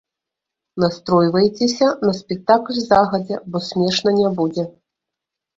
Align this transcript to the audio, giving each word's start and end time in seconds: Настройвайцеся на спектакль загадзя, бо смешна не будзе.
Настройвайцеся 0.83 1.89
на 2.07 2.13
спектакль 2.21 2.79
загадзя, 2.89 3.37
бо 3.51 3.57
смешна 3.69 4.09
не 4.19 4.29
будзе. 4.41 4.69